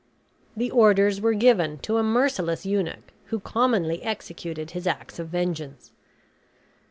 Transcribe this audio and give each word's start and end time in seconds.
The 0.57 0.71
orders 0.71 1.21
were 1.21 1.35
given 1.35 1.77
to 1.83 1.97
a 1.97 2.01
merciless 2.03 2.65
eunuch, 2.65 3.13
who 3.25 3.39
commonly 3.39 4.01
executed 4.01 4.71
his 4.71 4.87
acts 4.87 5.19
of 5.19 5.27
vengeance. 5.27 5.91